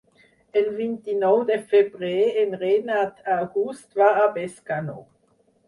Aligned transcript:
El 0.61 0.69
vint-i-nou 0.77 1.37
de 1.49 1.57
febrer 1.73 2.15
en 2.45 2.57
Renat 2.63 3.23
August 3.37 4.03
va 4.03 4.11
a 4.25 4.27
Bescanó. 4.41 5.01